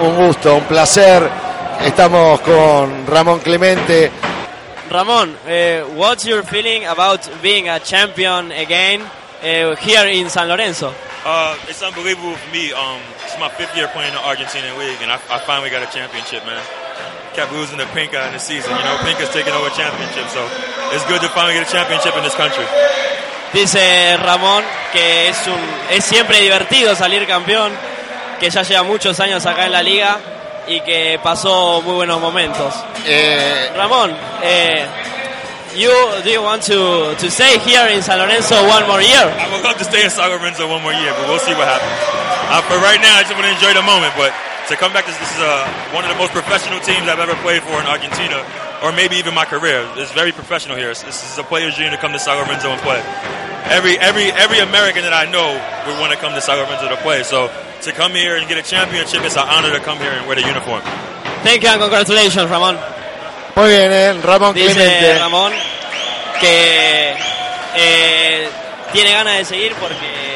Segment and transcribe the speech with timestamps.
[0.00, 1.28] Un gusto, un placer.
[1.80, 4.12] Estamos con Ramón Clemente.
[4.88, 10.94] Ramon, uh, what's your feeling about being a champion again uh, here in San Lorenzo?
[11.26, 12.70] Uh, it's unbelievable for me.
[12.70, 15.90] Um, it's my fifth year playing the Argentinian League, and I, I finally got a
[15.90, 16.62] championship, man.
[17.34, 18.70] Kept losing to Pinka in the season.
[18.70, 20.46] You know, Pinka's taking over championship, so
[20.94, 22.64] it's good to finally get a championship in this country.
[23.52, 24.62] Dice Ramón
[24.92, 25.58] que es, un,
[25.90, 27.72] es siempre divertido salir campeón,
[28.40, 30.18] que ya lleva muchos años acá en la liga
[30.66, 32.74] y que pasó muy buenos momentos.
[33.06, 34.84] Eh, Ramón, eh,
[35.76, 35.90] you,
[36.24, 39.24] do you want to, to stay here in San Lorenzo one more year?
[39.38, 41.66] I would love to stay in San Lorenzo one more year, but we'll see what
[41.68, 41.98] happens.
[42.50, 44.32] Uh, for right now, I just want to enjoy the moment, but
[44.68, 47.34] to come back, this, this is uh, one of the most professional teams I've ever
[47.40, 48.44] played for in Argentina,
[48.82, 49.84] or maybe even my career.
[49.96, 50.90] It's very professional here.
[50.90, 53.00] It's- This is a player's dream to come to San Lorenzo and play.
[53.72, 55.44] Every every every American that I know
[55.86, 57.22] would want to come to San Lorenzo to play.
[57.22, 57.50] So
[57.82, 60.36] to come here and get a championship, it's an honor to come here and wear
[60.36, 60.82] the uniform.
[61.42, 62.76] Thank you and congratulations, Ramón.
[63.56, 65.18] muy bien, eh, Ramón Dice Clemente.
[65.18, 65.52] Ramón
[66.40, 67.14] que
[67.76, 68.48] eh,
[68.92, 70.28] tiene ganas de seguir porque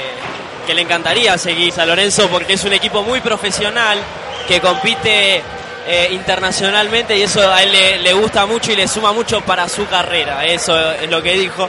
[0.66, 3.98] que le encantaría seguir San Lorenzo porque es un equipo muy profesional
[4.46, 5.42] que compite
[5.86, 9.68] eh, internacionalmente y eso a él le, le gusta mucho y le suma mucho para
[9.68, 10.44] su carrera.
[10.44, 11.68] Eso es lo que dijo.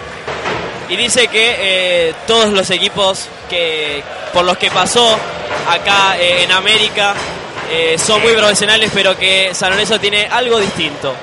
[0.89, 4.03] Y dice que eh, todos los equipos que
[4.33, 5.17] por los que pasó
[5.69, 7.13] acá eh, en América
[7.71, 11.13] eh, son muy profesionales, pero que San Lorenzo tiene algo distinto.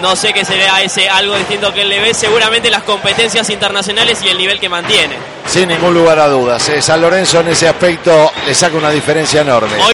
[0.00, 4.18] No sé qué será ese algo distinto que él le ve, seguramente las competencias internacionales
[4.22, 5.16] y el nivel que mantiene.
[5.46, 6.70] Sin ningún lugar a dudas.
[6.80, 9.72] San Lorenzo en ese aspecto le saca una diferencia enorme.
[9.74, 9.82] Hoy